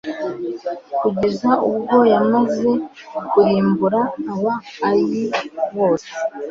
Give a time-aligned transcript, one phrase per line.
[0.99, 2.71] kugeza ubwo yamaze
[3.29, 3.99] kurimbura
[4.31, 4.53] aba
[4.89, 5.23] ayi
[5.75, 6.09] bose